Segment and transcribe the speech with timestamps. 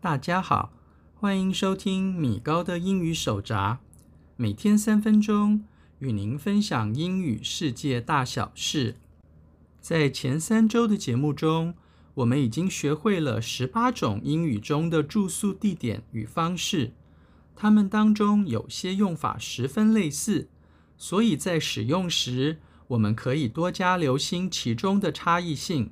[0.00, 0.72] 大家好，
[1.14, 3.78] 欢迎收听米高的英语手札，
[4.36, 5.64] 每天三分钟，
[6.00, 8.96] 与您分享英语世界大小事。
[9.80, 11.74] 在前三周的节目中，
[12.14, 16.92] 我们已经学会了十八种英语中的住宿地点与方式，
[17.56, 20.48] 它们当中有些用法十分类似，
[20.98, 22.58] 所以在使用时，
[22.88, 25.90] 我们可以多加留心其中的差异性。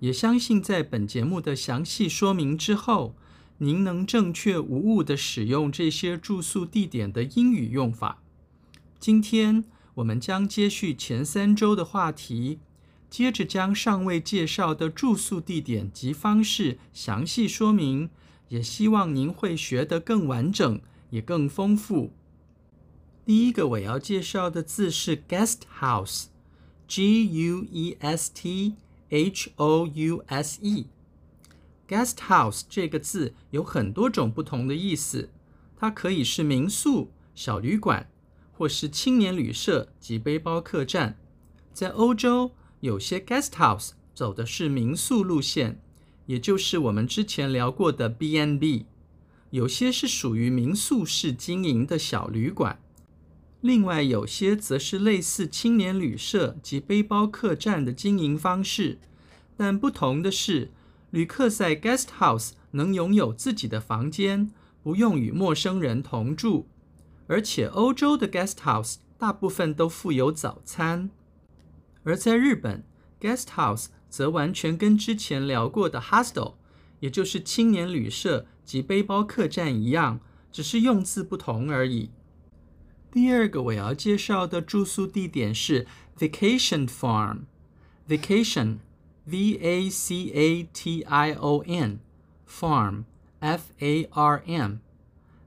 [0.00, 3.14] 也相信在本节目的详细说明之后，
[3.58, 8.22] 您能正确无误地使用这些住宿地点的英语用法。
[9.00, 9.64] 今天
[9.94, 12.60] 我们将接续前三周的话题，
[13.10, 18.10] 接着将尚未介绍的住宿地点及方式详细说明，
[18.48, 22.12] 也希望您会学得更完整，也更丰富。
[23.24, 28.74] 第一个我要介绍的字是 guest house，G U E S T
[29.10, 30.86] house，G-U-E-S-T-H-O-U-S-E。
[32.68, 35.30] 这个字有很多种不同的意思，
[35.76, 38.10] 它可以是民宿、小旅馆，
[38.52, 41.18] 或是青年旅社及背包客栈。
[41.72, 45.80] 在欧洲，有些 guest house 走的是民宿路线，
[46.26, 48.84] 也就是我们之前聊过的 B&B；
[49.50, 52.80] 有些是属于民宿式经营的小旅馆，
[53.60, 58.98] 另外有些则是类似青年旅社及背包客栈的经营方式。
[59.56, 60.70] 但不同的是，
[61.10, 66.66] 旅客在 guest house 能拥有自己的房间，不用与陌生人同住，
[67.26, 71.10] 而且欧洲的 guest house 大部分都附有早餐。
[72.04, 72.84] 而在日本
[73.20, 76.54] ，guest house 则完全跟之前聊过的 hostel，
[77.00, 80.20] 也就是青年旅社及背包客栈一样，
[80.52, 82.10] 只是用字不同而已。
[83.10, 85.86] 第二个我要介绍的住宿地点是
[86.18, 88.78] vacation farm，vacation。
[89.30, 92.00] V A C A T I O N
[92.48, 93.04] farm
[93.40, 94.76] F A R M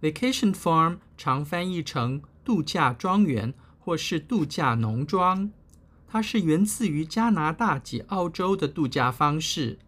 [0.00, 5.50] vacation farm 常翻译成度假庄园或是度假农庄，
[6.08, 9.78] 它是源自于加拿大及澳洲的度假方式，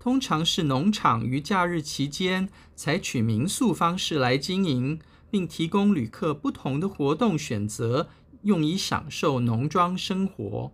[0.00, 4.98] 通常是农场于假日期间采取民宿方式来经营，
[5.34, 8.08] 并提供旅客不同的活动选择，
[8.42, 10.70] 用以享受农庄生活。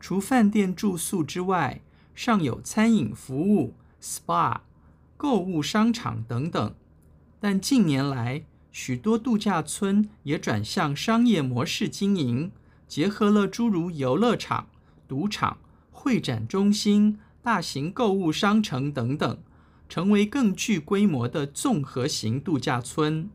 [0.00, 1.82] 除饭店住宿之外，
[2.14, 4.60] 尚有餐饮服务、SPA、
[5.18, 6.74] 购物商场等等。
[7.38, 8.46] 但近年来，
[8.78, 12.52] 许多度假村也转向商业模式经营，
[12.86, 14.66] 结合了诸如游乐场、
[15.08, 15.56] 赌场、
[15.90, 17.18] 会展中心。
[17.40, 19.38] 大型购物商城等等，
[19.88, 23.30] 成为更具规模的综合型度假村。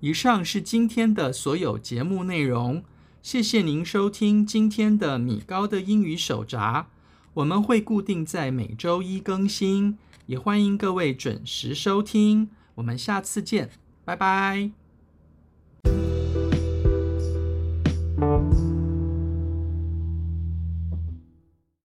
[0.00, 2.82] 以上是今天的所有节目内容，
[3.22, 6.88] 谢谢您收听今天的米高的英语手札。
[7.34, 12.50] 我们会固定在每周一更新，也欢迎各位准时收听。
[12.74, 13.70] 我们下次见，
[14.04, 14.83] 拜拜。